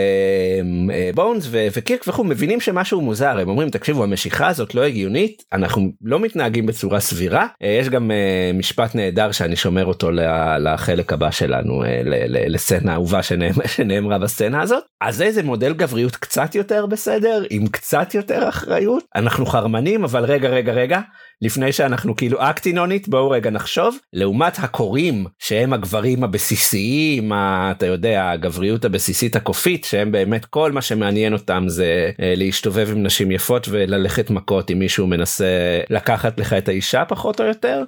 בונס 1.14 1.48
וקירק 1.50 2.04
וכו' 2.08 2.24
מבינים 2.24 2.60
שמה 2.60 2.84
משהו 2.84 3.00
מוזר 3.00 3.38
הם 3.38 3.48
אומרים 3.48 3.70
תקשיבו 3.70 4.04
המשיכה 4.04 4.48
הזאת 4.48 4.74
לא 4.74 4.82
הגיונית 4.82 5.42
אנחנו 5.52 5.92
לא 6.02 6.20
מתנהגים 6.20 6.66
בצורה 6.66 7.00
סבירה 7.00 7.46
אה, 7.62 7.68
יש 7.80 7.88
גם 7.88 8.10
אה, 8.10 8.50
משפט 8.54 8.94
נהדר 8.94 9.32
שאני 9.32 9.56
שומר 9.56 9.86
אותו 9.86 10.10
לחלק 10.58 11.12
הבא 11.12 11.30
שלנו 11.30 11.84
אה, 11.84 12.00
לסצנה 12.48 12.94
אהובה 12.94 13.20
שנאמרה 13.76 14.18
בסצנה 14.18 14.62
הזאת 14.62 14.84
אז 15.00 15.22
איזה 15.22 15.42
מודל 15.42 15.72
גבריות 15.72 16.16
קצת 16.16 16.54
יותר 16.54 16.86
בסדר 16.86 17.42
עם 17.50 17.66
קצת 17.66 18.14
יותר 18.14 18.48
אחריות 18.48 19.04
אנחנו 19.16 19.46
חרמנים 19.46 20.04
אבל 20.04 20.24
רגע 20.24 20.48
רגע 20.48 20.72
רגע 20.72 21.00
לפני 21.42 21.72
שאנחנו 21.72 22.16
כאילו 22.16 22.42
אקטינונית 22.42 23.08
בואו 23.08 23.30
רגע 23.30 23.50
נחשוב. 23.50 23.96
לעומת 24.12 24.58
הקוראים 24.58 25.26
שהם 25.38 25.72
הגברים 25.72 26.24
הבסיסיים 26.24 27.32
אתה 27.70 27.86
יודע 27.86 28.30
הגבריות 28.30 28.84
הבסיסית 28.84 29.36
הקופית 29.36 29.84
שהם 29.84 30.12
באמת 30.12 30.44
כל 30.44 30.72
מה 30.72 30.82
שמעניין 30.82 31.32
אותם 31.32 31.64
זה 31.66 32.10
להשתובב 32.18 32.88
עם 32.90 33.02
נשים 33.02 33.30
יפות 33.30 33.66
וללכת 33.70 34.30
מכות 34.30 34.70
אם 34.70 34.78
מישהו 34.78 35.06
מנסה 35.06 35.80
לקחת 35.90 36.40
לך 36.40 36.52
את 36.52 36.68
האישה 36.68 37.04
פחות 37.04 37.40
או 37.40 37.46
יותר 37.46 37.82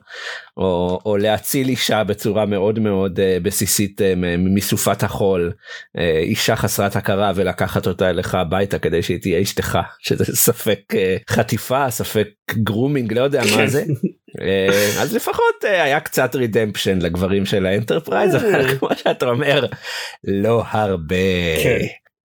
או, 0.56 1.00
או 1.06 1.16
להציל 1.16 1.68
אישה 1.68 2.04
בצורה 2.04 2.46
מאוד 2.46 2.78
מאוד 2.78 3.18
uh, 3.18 3.42
בסיסית 3.42 4.00
uh, 4.00 4.04
מסופת 4.38 5.02
החול 5.02 5.52
uh, 5.96 6.00
אישה 6.00 6.56
חסרת 6.56 6.96
הכרה 6.96 7.32
ולקחת 7.34 7.86
אותה 7.86 8.10
אליך 8.10 8.34
הביתה 8.34 8.78
כדי 8.78 9.02
שהיא 9.02 9.20
תהיה 9.20 9.42
אשתך 9.42 9.78
שזה 9.98 10.24
ספק 10.24 10.80
uh, 10.92 10.96
חטיפה 11.30 11.90
ספק 11.90 12.28
grooming 12.50 13.12
לא 13.12 13.20
יודע 13.20 13.42
מה 13.56 13.66
זה 13.66 13.84
uh, 14.38 15.00
אז 15.00 15.14
לפחות 15.14 15.64
uh, 15.64 15.66
היה 15.66 16.00
קצת 16.00 16.34
redemption 16.34 16.98
לגברים 16.98 17.46
של 17.46 17.66
האנטרפרייז 17.66 18.36
אבל 18.36 18.68
כמו 18.78 18.88
שאתה 18.96 19.26
אומר 19.26 19.66
לא 20.24 20.62
הרבה. 20.70 21.16
כן. 21.62 21.78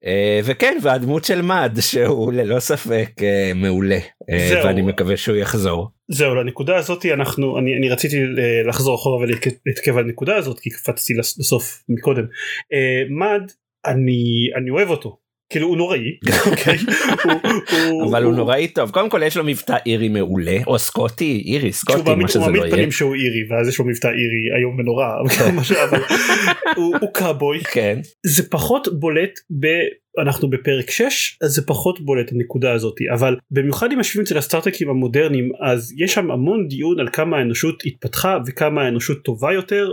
Uh, 0.04 0.44
וכן 0.44 0.78
והדמות 0.82 1.24
של 1.24 1.42
מד 1.42 1.76
שהוא 1.80 2.32
ללא 2.32 2.60
ספק 2.60 3.10
uh, 3.18 3.54
מעולה 3.54 3.98
uh, 3.98 4.64
ואני 4.64 4.82
מקווה 4.82 5.16
שהוא 5.16 5.36
יחזור. 5.36 5.90
זהו 6.12 6.34
לנקודה 6.34 6.76
הזאת 6.76 7.06
אנחנו 7.06 7.58
אני, 7.58 7.76
אני 7.76 7.88
רציתי 7.88 8.16
לחזור 8.68 8.94
אחורה 8.94 9.16
ולהתעכב 9.16 9.96
על 9.96 10.04
הנקודה 10.04 10.36
הזאת 10.36 10.60
כי 10.60 10.70
קפצתי 10.70 11.14
לסוף 11.14 11.84
מקודם. 11.88 12.24
uh, 12.24 13.10
מד 13.10 13.52
אני 13.86 14.50
אני 14.56 14.70
אוהב 14.70 14.90
אותו. 14.90 15.16
כאילו 15.50 15.68
הוא 15.68 15.76
נוראי. 15.76 16.18
אוקיי? 16.50 16.76
אבל 18.10 18.24
הוא 18.24 18.34
נוראי 18.34 18.68
טוב. 18.68 18.90
קודם 18.90 19.10
כל 19.10 19.20
יש 19.24 19.36
לו 19.36 19.44
מבטא 19.44 19.76
אירי 19.86 20.08
מעולה. 20.08 20.58
או 20.66 20.78
סקוטי 20.78 21.42
אירי 21.46 21.72
סקוטי 21.72 22.14
מה 22.14 22.28
שזה 22.28 22.50
לא 22.50 22.66
יהיה. 22.66 22.90
שהוא 22.90 23.14
אירי 23.14 23.44
ואז 23.50 23.68
יש 23.68 23.78
לו 23.78 23.84
מבטא 23.84 24.06
אירי 24.06 24.58
איום 24.58 24.78
ונורא 24.78 25.06
הוא 27.00 27.12
קאבוי. 27.14 27.60
כן. 27.60 27.98
זה 28.26 28.50
פחות 28.50 28.88
בולט 29.00 29.38
ב... 29.60 29.66
אנחנו 30.18 30.50
בפרק 30.50 30.90
6 30.90 31.38
אז 31.42 31.50
זה 31.50 31.66
פחות 31.66 32.00
בולט 32.00 32.32
הנקודה 32.32 32.72
הזאת. 32.72 32.94
אבל 33.14 33.36
במיוחד 33.50 33.92
אם 33.92 33.98
משווים 33.98 34.22
את 34.22 34.26
זה 34.26 34.34
לסטארטקים 34.34 34.90
המודרניים 34.90 35.50
אז 35.60 35.94
יש 35.96 36.14
שם 36.14 36.30
המון 36.30 36.68
דיון 36.68 37.00
על 37.00 37.08
כמה 37.12 37.36
האנושות 37.36 37.82
התפתחה 37.86 38.38
וכמה 38.46 38.82
האנושות 38.82 39.24
טובה 39.24 39.52
יותר 39.52 39.92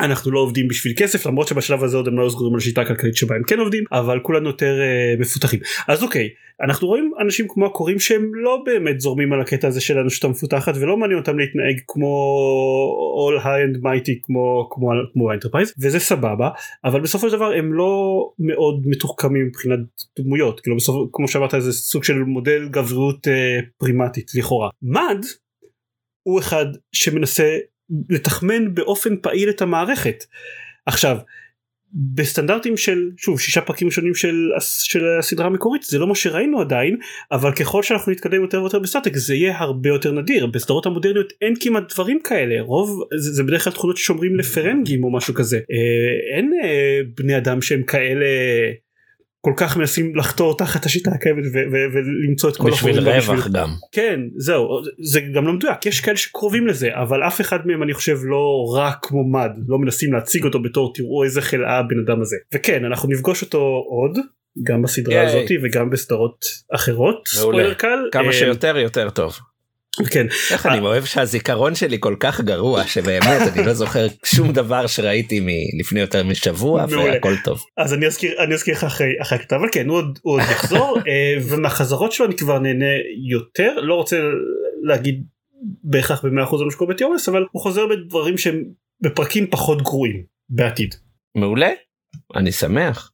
אנחנו 0.00 0.30
לא 0.30 0.40
עובדים 0.40 0.68
בשביל 0.68 0.92
כסף 0.96 1.26
למרות 1.26 1.48
שבשלב 1.48 1.84
הזה 1.84 1.96
עוד 1.96 2.08
הם 2.08 2.18
לא 2.18 2.30
סגורים 2.30 2.54
על 2.54 2.58
השיטה 2.58 2.80
הכלכלית 2.80 3.16
שבה 3.16 3.36
הם 3.36 3.42
כן 3.42 3.58
עובדים 3.58 3.84
אבל 3.92 4.20
כולנו 4.22 4.48
יותר 4.48 4.80
uh, 4.80 5.20
מפותחים. 5.20 5.60
אז 5.88 6.02
אוקיי 6.02 6.28
אנחנו 6.64 6.88
רואים 6.88 7.12
אנשים 7.20 7.46
כמו 7.48 7.66
הכורים 7.66 7.98
שהם 7.98 8.34
לא 8.34 8.62
באמת 8.66 9.00
זורמים 9.00 9.32
על 9.32 9.40
הקטע 9.40 9.68
הזה 9.68 9.80
של 9.80 9.98
האנושות 9.98 10.24
המפותחת 10.24 10.74
ולא 10.76 10.96
מעניין 10.96 11.18
אותם 11.18 11.38
להתנהג 11.38 11.80
כמו 11.88 12.08
all 13.18 13.44
high 13.44 13.76
and 13.76 13.82
mighty 13.82 14.12
כמו 14.22 14.68
כמו 14.70 14.90
כמו 15.12 15.30
האנטרפרייז 15.30 15.72
וזה 15.78 15.98
סבבה 15.98 16.48
אבל 16.84 17.00
בסופו 17.00 17.30
של 17.30 17.36
דבר 17.36 17.52
הם 17.52 17.74
לא 17.74 18.24
מאוד 18.38 18.82
מתוחכמים 18.86 19.46
מבחינת 19.46 19.78
דמויות. 20.18 20.60
כאילו 20.60 20.76
בסוף 20.76 21.08
כמו 21.12 21.28
שאמרת 21.28 21.54
זה 21.58 21.72
סוג 21.72 22.04
של 22.04 22.14
מודל 22.18 22.68
גבריות 22.70 23.26
uh, 23.26 23.30
פרימיטיבית 23.78 24.30
לכאורה. 24.34 24.70
מד 24.82 25.18
הוא 26.22 26.40
אחד 26.40 26.66
שמנסה 26.92 27.58
לתחמן 28.10 28.74
באופן 28.74 29.16
פעיל 29.16 29.50
את 29.50 29.62
המערכת. 29.62 30.24
עכשיו 30.86 31.18
בסטנדרטים 31.94 32.76
של 32.76 33.10
שוב 33.16 33.40
שישה 33.40 33.60
פרקים 33.60 33.90
שונים 33.90 34.14
של, 34.14 34.50
של 34.60 35.04
הסדרה 35.18 35.46
המקורית 35.46 35.82
זה 35.82 35.98
לא 35.98 36.06
מה 36.06 36.14
שראינו 36.14 36.60
עדיין 36.60 36.96
אבל 37.32 37.52
ככל 37.52 37.82
שאנחנו 37.82 38.12
נתקדם 38.12 38.42
יותר 38.42 38.60
ויותר 38.60 38.78
בסטטק 38.78 39.16
זה 39.16 39.34
יהיה 39.34 39.58
הרבה 39.58 39.88
יותר 39.88 40.12
נדיר. 40.12 40.46
בסדרות 40.46 40.86
המודרניות 40.86 41.32
אין 41.42 41.54
כמעט 41.60 41.92
דברים 41.94 42.18
כאלה. 42.24 42.60
רוב 42.60 43.02
זה, 43.16 43.32
זה 43.32 43.42
בדרך 43.42 43.64
כלל 43.64 43.72
תכונות 43.72 43.96
ששומרים 43.96 44.36
לפרנגים 44.36 45.04
או 45.04 45.12
משהו 45.12 45.34
כזה. 45.34 45.56
אה, 45.56 46.36
אין 46.36 46.52
אה, 46.64 47.00
בני 47.16 47.36
אדם 47.36 47.62
שהם 47.62 47.82
כאלה 47.82 48.26
כל 49.44 49.52
כך 49.56 49.76
מנסים 49.76 50.16
לחתור 50.16 50.56
תחת 50.56 50.86
השיטה 50.86 51.10
הקיימת 51.10 51.44
ולמצוא 51.92 52.50
את 52.50 52.56
כל 52.56 52.70
בשביל 52.70 52.98
רווח 52.98 53.34
בשביל... 53.34 53.52
גם. 53.52 53.68
כן 53.92 54.20
זהו 54.36 54.68
זה 55.02 55.20
גם 55.20 55.46
לא 55.46 55.52
מדויק 55.52 55.86
יש 55.86 56.00
כאלה 56.00 56.16
שקרובים 56.16 56.66
לזה 56.66 56.88
אבל 56.92 57.22
אף 57.22 57.40
אחד 57.40 57.66
מהם 57.66 57.82
אני 57.82 57.94
חושב 57.94 58.18
לא 58.22 58.74
רק 58.76 58.98
כמו 59.02 59.24
מד 59.32 59.50
לא 59.68 59.78
מנסים 59.78 60.12
להציג 60.12 60.44
אותו 60.44 60.62
בתור 60.62 60.92
תראו 60.94 61.24
איזה 61.24 61.42
חלאה 61.42 61.78
הבן 61.78 61.98
אדם 62.06 62.20
הזה. 62.20 62.36
וכן 62.54 62.84
אנחנו 62.84 63.08
נפגוש 63.08 63.42
אותו 63.42 63.84
עוד 63.88 64.18
גם 64.62 64.82
בסדרה 64.82 65.22
הזאת 65.22 65.50
וגם 65.62 65.90
בסדרות 65.90 66.44
אחרות. 66.74 67.28
ספוילר 67.28 67.74
קל 67.74 67.98
כמה 68.12 68.26
אה, 68.26 68.32
שיותר 68.32 68.76
יותר 68.78 69.10
טוב. 69.10 69.38
כן. 70.10 70.26
איך 70.50 70.66
אני 70.66 70.80
אוהב 70.80 71.04
שהזיכרון 71.04 71.74
שלי 71.74 71.96
כל 72.00 72.16
כך 72.20 72.40
גרוע 72.40 72.86
שבאמת 72.86 73.40
אני 73.52 73.66
לא 73.66 73.72
זוכר 73.72 74.06
שום 74.24 74.52
דבר 74.52 74.86
שראיתי 74.86 75.40
מלפני 75.42 76.00
יותר 76.00 76.24
משבוע 76.24 76.86
והכל 76.90 77.34
טוב. 77.44 77.64
אז 77.76 77.94
אני 77.94 78.06
אזכיר 78.06 78.44
אני 78.44 78.54
אזכיר 78.54 78.74
לך 78.74 78.84
אחרי 78.84 79.06
הכתב 79.20 79.56
אבל 79.56 79.68
כן 79.72 79.88
הוא 79.88 80.02
עוד, 80.22 80.40
יחזור 80.40 80.98
אה, 81.08 81.34
ומהחזרות 81.48 82.12
שלו 82.12 82.26
אני 82.26 82.36
כבר 82.36 82.58
נהנה 82.58 82.86
יותר 83.30 83.80
לא 83.80 83.94
רוצה 83.94 84.16
להגיד 84.82 85.24
בהכרח 85.84 86.24
במאה 86.24 86.44
אחוז 86.44 86.62
מה 86.62 86.70
שקורה 86.70 86.94
בתיאורס 86.94 87.28
אבל 87.28 87.44
הוא 87.52 87.62
חוזר 87.62 87.86
בדברים 87.86 88.38
שהם 88.38 88.64
בפרקים 89.00 89.46
פחות 89.50 89.82
גרועים 89.82 90.22
בעתיד. 90.48 90.94
מעולה 91.34 91.70
אני 92.36 92.52
שמח. 92.52 93.10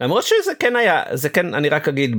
למרות 0.00 0.24
שזה 0.24 0.52
כן 0.58 0.76
היה 0.76 1.02
זה 1.12 1.28
כן 1.28 1.54
אני 1.54 1.68
רק 1.68 1.88
אגיד 1.88 2.16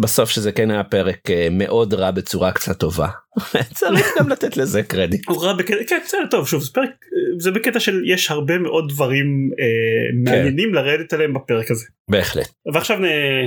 בסוף 0.00 0.30
שזה 0.30 0.52
כן 0.52 0.70
היה 0.70 0.84
פרק 0.84 1.30
אה, 1.30 1.48
מאוד 1.50 1.94
רע 1.94 2.10
בצורה 2.10 2.52
קצת 2.52 2.78
טובה 2.78 3.08
צריך 3.78 4.14
גם 4.18 4.28
לתת 4.28 4.56
לזה 4.56 4.82
קרדיט. 4.82 5.28
הוא 5.28 5.44
רע 5.44 5.52
בקטע 5.52 5.84
כן 5.88 5.98
בסדר 6.04 6.26
טוב 6.30 6.48
שוב 6.48 6.62
זה 6.62 6.70
פרק 6.72 6.90
זה 7.38 7.50
בקטע 7.50 7.80
של 7.80 8.02
יש 8.06 8.30
הרבה 8.30 8.58
מאוד 8.58 8.88
דברים 8.88 9.50
אה, 9.60 10.32
מעניינים 10.32 10.68
כן. 10.68 10.74
לרדת 10.74 11.12
עליהם 11.12 11.34
בפרק 11.34 11.70
הזה. 11.70 11.84
בהחלט. 12.10 12.48
ועכשיו 12.74 12.98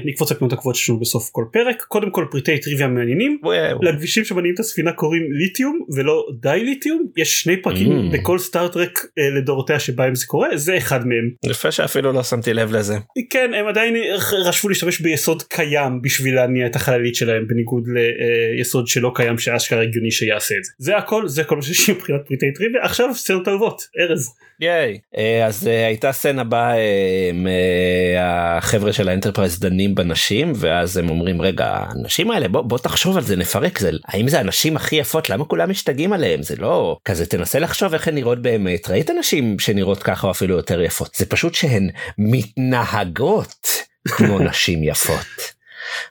נקפוץ 0.05 0.31
לקנות 0.31 0.53
הקבועות 0.53 0.75
שלנו 0.75 0.99
בסוף 0.99 1.29
כל 1.31 1.45
פרק 1.53 1.81
קודם 1.87 2.09
כל 2.09 2.25
פריטי 2.31 2.59
טריוויה 2.59 2.87
מעניינים 2.87 3.39
לכבישים 3.81 4.25
שמניעים 4.25 4.53
את 4.53 4.59
הספינה 4.59 4.91
קוראים 4.91 5.23
ליתיום 5.31 5.79
ולא 5.95 6.25
די 6.41 6.63
ליתיום 6.63 7.05
יש 7.17 7.41
שני 7.41 7.61
פרקים 7.61 7.91
mm. 7.91 8.13
בכל 8.13 8.39
סטארטרק 8.39 8.99
אה, 9.19 9.29
לדורותיה 9.37 9.79
שבהם 9.79 10.15
זה 10.15 10.25
קורה 10.25 10.49
זה 10.55 10.77
אחד 10.77 11.07
מהם. 11.07 11.29
יפה 11.45 11.71
שאפילו 11.71 12.11
לא 12.11 12.23
שמתי 12.23 12.53
לב 12.53 12.71
לזה. 12.71 12.97
כן 13.29 13.51
הם 13.53 13.67
עדיין 13.67 13.95
רשפו 14.45 14.69
להשתמש 14.69 14.99
ביסוד 15.01 15.43
קיים 15.43 16.01
בשביל 16.01 16.35
להניע 16.35 16.65
את 16.65 16.75
החללית 16.75 17.15
שלהם 17.15 17.47
בניגוד 17.47 17.83
ליסוד 18.57 18.87
שלא 18.87 19.11
קיים 19.15 19.37
שאשכרה 19.37 19.74
אשכרה 19.75 19.81
הגיוני 19.81 20.11
שיעשה 20.11 20.55
את 20.57 20.63
זה. 20.63 20.71
זה 20.77 20.97
הכל 20.97 21.27
זה 21.27 21.43
כל 21.43 21.55
מה 21.55 21.61
שיש 21.61 21.87
לי 21.87 21.93
מבחינת 21.93 22.21
פריטי 22.27 22.53
טריוויה 22.55 22.83
עכשיו 22.83 23.15
סצנות 23.15 23.47
אהובות 23.47 23.81
ארז. 23.99 24.33
ייי. 24.59 24.99
אה, 25.17 25.45
אז 25.45 25.67
אה, 25.67 25.87
הייתה 25.87 26.11
סצנה 26.11 26.43
בה 26.43 26.73
אה, 26.75 28.57
החבר'ה 28.57 28.93
של 28.93 29.09
האנטרפרייז 29.09 29.59
דנים 29.59 29.95
בנשים 29.95 30.53
ואז 30.55 30.97
הם 30.97 31.09
אומרים 31.09 31.41
רגע 31.41 31.85
הנשים 31.89 32.31
האלה 32.31 32.47
בוא, 32.47 32.61
בוא 32.61 32.77
תחשוב 32.77 33.17
על 33.17 33.23
זה 33.23 33.35
נפרק 33.35 33.79
זה 33.79 33.91
האם 34.05 34.27
זה 34.27 34.39
הנשים 34.39 34.75
הכי 34.75 34.95
יפות 34.95 35.29
למה 35.29 35.45
כולם 35.45 35.69
משתגעים 35.69 36.13
עליהם 36.13 36.43
זה 36.43 36.55
לא 36.55 36.97
כזה 37.05 37.25
תנסה 37.25 37.59
לחשוב 37.59 37.93
איך 37.93 38.07
הן 38.07 38.15
נראות 38.15 38.41
באמת 38.41 38.89
ראית 38.89 39.09
נשים 39.19 39.59
שנראות 39.59 40.03
ככה 40.03 40.27
או 40.27 40.31
אפילו 40.31 40.55
יותר 40.55 40.81
יפות 40.81 41.15
זה 41.15 41.25
פשוט 41.25 41.53
שהן 41.53 41.89
מתנהגות 42.17 43.65
כמו 44.07 44.39
נשים 44.49 44.83
יפות. 44.83 45.55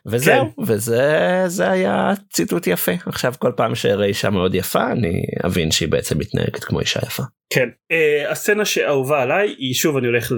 וזהו 0.05 0.55
כן. 0.55 0.61
וזה 0.67 1.43
זה 1.47 1.71
היה 1.71 2.13
ציטוט 2.33 2.67
יפה 2.67 2.91
עכשיו 3.05 3.33
כל 3.39 3.51
פעם 3.55 3.75
שאראה 3.75 4.05
אישה 4.05 4.29
מאוד 4.29 4.55
יפה 4.55 4.91
אני 4.91 5.21
אבין 5.45 5.71
שהיא 5.71 5.89
בעצם 5.89 6.17
מתנהגת 6.17 6.63
כמו 6.63 6.79
אישה 6.79 6.99
יפה. 7.05 7.23
כן 7.49 7.69
uh, 7.93 8.31
הסצנה 8.31 8.65
שאהובה 8.65 9.21
עליי 9.21 9.55
היא 9.57 9.73
שוב 9.73 9.97
אני 9.97 10.07
הולך 10.07 10.31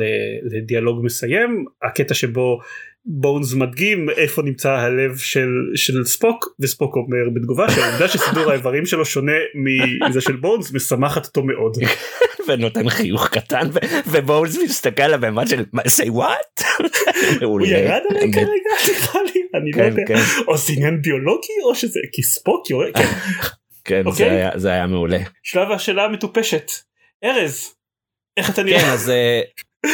לדיאלוג 0.43 1.05
מסיים 1.05 1.65
הקטע 1.83 2.13
שבו 2.13 2.59
בונס 3.09 3.53
מדגים 3.53 4.09
איפה 4.09 4.41
נמצא 4.41 4.71
הלב 4.71 5.17
של 5.17 5.49
של 5.75 6.03
ספוק 6.03 6.55
וספוק 6.59 6.95
אומר 6.95 7.29
בתגובה 7.35 7.71
שהעובדה 7.71 8.07
שסידור 8.17 8.51
האיברים 8.51 8.85
שלו 8.85 9.05
שונה 9.05 9.31
מזה 9.55 10.21
של 10.21 10.35
בונס 10.35 10.73
משמחת 10.73 11.25
אותו 11.25 11.43
מאוד. 11.43 11.77
ונותן 12.47 12.89
חיוך 12.89 13.27
קטן 13.27 13.69
ובונס 14.11 14.57
מסתכל 14.63 15.03
על 15.03 15.13
הבמה 15.13 15.47
של 15.47 15.63
say 15.87 16.07
what? 16.07 16.63
הוא 17.43 17.61
ירד 17.61 18.01
עליי 18.09 18.33
כרגע 18.33 18.69
אני 19.57 19.71
לא 19.71 19.83
יודע 19.83 20.03
או 20.47 20.57
זה 20.57 20.73
עניין 20.73 21.01
ביולוגי 21.01 21.53
או 21.65 21.75
שזה 21.75 21.99
כי 22.11 22.23
ספוק 22.23 22.69
יורד. 22.69 22.91
כן 23.85 24.05
אוקיי? 24.07 24.49
זה 24.55 24.69
היה 24.69 24.87
מעולה. 24.87 25.19
שלב 25.43 25.71
השאלה 25.71 26.03
המטופשת 26.03 26.71
ארז 27.23 27.73
איך 28.37 28.49
אתה 28.49 28.63
נראה? 28.63 28.79
כן 28.79 28.89
אז 28.89 29.09
אה, 29.09 29.41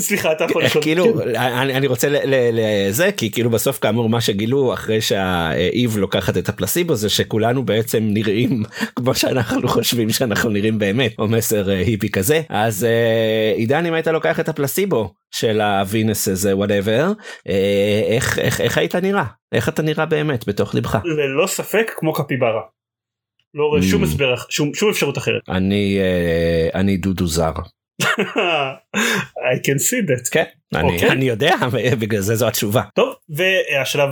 סליחה 0.00 0.32
אתה 0.32 0.44
יכול 0.44 0.64
לשאול. 0.64 0.82
כאילו 0.82 1.20
אני, 1.36 1.74
אני 1.74 1.86
רוצה 1.86 2.08
לזה 2.32 3.12
כי 3.12 3.30
כאילו 3.30 3.50
בסוף 3.50 3.78
כאמור 3.78 4.08
מה 4.08 4.20
שגילו 4.20 4.74
אחרי 4.74 5.00
שהאיב 5.00 5.96
לוקחת 5.98 6.36
את 6.36 6.48
הפלסיבו 6.48 6.94
זה 6.94 7.08
שכולנו 7.08 7.64
בעצם 7.64 7.98
נראים 8.02 8.62
כמו 8.96 9.14
שאנחנו 9.14 9.68
חושבים 9.68 10.10
שאנחנו 10.10 10.50
נראים 10.50 10.78
באמת 10.78 11.14
או 11.18 11.28
מסר 11.28 11.70
אה, 11.70 11.78
היפי 11.78 12.10
כזה 12.10 12.42
אז 12.48 12.84
אה, 12.84 13.52
עידן 13.56 13.86
אם 13.86 13.94
היית 13.94 14.06
לוקח 14.06 14.40
את 14.40 14.48
הפלסיבו 14.48 15.14
של 15.30 15.60
ה 15.60 15.71
Venus 15.71 16.28
הזה 16.28 16.56
whatever 16.56 17.12
איך, 18.08 18.38
איך, 18.38 18.60
איך 18.60 18.78
היית 18.78 18.94
נראה 18.94 19.24
איך 19.54 19.68
אתה 19.68 19.82
נראה 19.82 20.06
באמת 20.06 20.48
בתוך 20.48 20.74
לבך. 20.74 20.98
ללא 21.04 21.46
ספק 21.46 21.92
כמו 21.96 22.12
קפיברה. 22.12 22.60
לא 23.54 23.64
רואה 23.64 23.82
שום 23.82 24.02
mm. 24.02 24.06
הסבר 24.06 24.34
שום, 24.48 24.74
שום 24.74 24.90
אפשרות 24.90 25.18
אחרת. 25.18 25.42
אני 25.48 25.98
אה, 26.00 26.80
אני 26.80 26.96
דודו 26.96 27.26
זר. 27.26 27.52
I 28.02 29.56
can 29.62 29.78
see 29.78 30.02
that. 30.08 30.30
כן, 30.30 30.44
אני, 30.74 30.88
okay. 30.88 30.92
אוקיי. 30.92 31.10
אני 31.10 31.24
יודע, 31.24 31.56
בגלל 32.00 32.20
זה 32.20 32.34
זו 32.34 32.48
התשובה. 32.48 32.82
טוב, 32.94 33.14
והשלב 33.28 34.08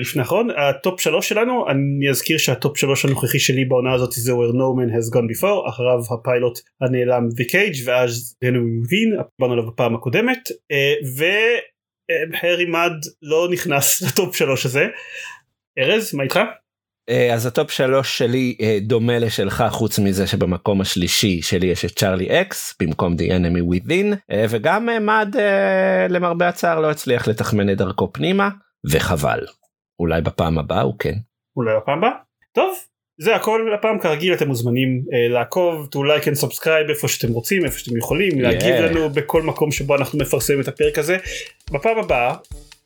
לפני 0.00 0.22
האחרון, 0.22 0.48
ה 0.50 0.62
top 0.62 1.00
שלוש 1.00 1.28
שלנו, 1.28 1.70
אני 1.70 2.10
אזכיר 2.10 2.38
שה 2.38 2.57
top 2.57 2.76
שלוש 2.76 3.04
הנוכחי 3.04 3.38
שלי 3.38 3.64
בעונה 3.64 3.92
הזאת 3.94 4.12
זה 4.12 4.32
where 4.32 4.52
no 4.52 4.78
man 4.78 4.94
has 4.96 5.14
gone 5.14 5.40
before, 5.40 5.68
אחריו 5.68 5.98
הפיילוט 6.10 6.58
הנעלם 6.80 7.28
The 7.40 7.44
Cage, 7.50 7.78
ואז 7.84 8.36
The 8.44 8.50
Enemy 8.50 8.60
Within, 8.60 9.16
דיברנו 9.38 9.52
עליו 9.52 9.66
בפעם 9.66 9.94
הקודמת, 9.94 10.48
אה, 10.72 10.94
והארי 11.16 12.64
מד 12.64 12.98
לא 13.22 13.48
נכנס 13.52 14.02
ל 14.02 14.10
top 14.10 14.36
שלוש 14.36 14.66
הזה. 14.66 14.86
ארז, 15.78 16.14
מה 16.14 16.22
איתך? 16.22 16.38
אה, 17.08 17.34
אז 17.34 17.46
ה 17.46 17.52
top 17.52 17.70
שלוש 17.70 18.18
שלי 18.18 18.56
אה, 18.60 18.78
דומה 18.82 19.18
לשלך 19.18 19.64
חוץ 19.70 19.98
מזה 19.98 20.26
שבמקום 20.26 20.80
השלישי 20.80 21.42
שלי 21.42 21.66
יש 21.66 21.84
את 21.84 21.90
צ'ארלי 21.90 22.40
אקס 22.40 22.76
במקום 22.80 23.14
The 23.14 23.30
Enemy 23.30 23.74
Within 23.74 24.16
אה, 24.30 24.44
וגם 24.48 24.88
מד 25.06 25.34
למרבה 26.08 26.48
הצער 26.48 26.80
לא 26.80 26.90
הצליח 26.90 27.28
לתחמן 27.28 27.70
את 27.70 27.76
דרכו 27.76 28.12
פנימה 28.12 28.48
וחבל. 28.90 29.46
אולי 30.00 30.20
בפעם 30.20 30.58
הבאה 30.58 30.80
הוא 30.80 30.94
כן. 30.98 31.14
אולי 31.56 31.76
בפעם 31.76 31.98
הבאה? 31.98 32.10
טוב 32.52 32.74
זה 33.20 33.36
הכל 33.36 33.70
לפעם 33.78 33.98
כרגיל 33.98 34.34
אתם 34.34 34.48
מוזמנים 34.48 35.02
uh, 35.06 35.32
לעקוב 35.32 35.88
to 35.94 35.98
like 35.98 36.24
and 36.24 36.44
subscribe 36.44 36.90
איפה 36.90 37.08
שאתם 37.08 37.32
רוצים 37.32 37.64
איפה 37.64 37.78
שאתם 37.78 37.96
יכולים 37.96 38.32
yeah. 38.32 38.42
להגיב 38.42 38.74
לנו 38.74 39.10
בכל 39.10 39.42
מקום 39.42 39.72
שבו 39.72 39.96
אנחנו 39.96 40.18
מפרסמים 40.18 40.60
את 40.60 40.68
הפרק 40.68 40.98
הזה 40.98 41.16
בפעם 41.72 41.98
הבאה 41.98 42.34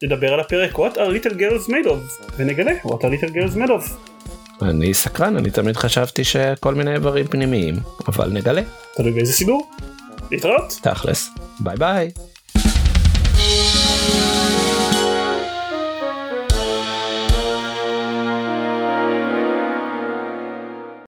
נדבר 0.02 0.34
על 0.34 0.40
הפרק 0.40 0.72
what 0.72 0.94
are 0.94 1.24
little 1.24 1.34
girls 1.34 1.68
made 1.68 1.88
of 1.88 2.32
ונגלה 2.36 2.72
what 2.84 2.90
are 2.90 3.20
little 3.20 3.34
girls 3.34 3.56
made 3.56 3.70
of. 3.70 4.11
אני 4.62 4.94
סקרן, 4.94 5.36
אני 5.36 5.50
תמיד 5.50 5.76
חשבתי 5.76 6.24
שכל 6.24 6.74
מיני 6.74 6.94
איברים 6.94 7.26
פנימיים, 7.26 7.74
אבל 8.08 8.30
נגלה. 8.32 8.62
תלוי 8.96 9.12
באיזה 9.12 9.32
סידור. 9.32 9.70
להתראות. 10.30 10.78
תכלס. 10.82 11.28
ביי 11.60 11.76
ביי. 11.76 12.10
thank 13.42 14.36
you 14.36 14.41